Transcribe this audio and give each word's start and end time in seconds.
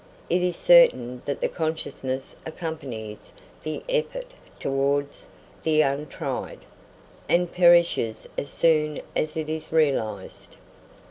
It 0.31 0.41
is 0.41 0.55
certain 0.55 1.21
that 1.25 1.41
the 1.41 1.47
consciousness 1.47 2.35
accompanies 2.43 3.31
the 3.61 3.83
effort 3.87 4.33
towards 4.59 5.27
the 5.61 5.81
untried, 5.81 6.61
and 7.29 7.53
perishes 7.53 8.25
as 8.35 8.49
soon 8.49 8.99
as 9.15 9.37
it 9.37 9.47
is 9.47 9.71
realised. 9.71 10.57